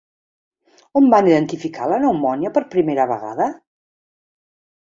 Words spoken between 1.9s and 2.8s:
la pneumònia per